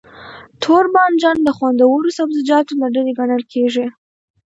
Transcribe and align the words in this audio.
توربانجان 0.63 1.37
د 1.43 1.49
خوندورو 1.57 2.09
سبزيجاتو 2.17 2.73
له 2.81 2.87
ډلې 2.95 3.11
ګڼل 3.19 3.43
کېږي. 3.53 3.85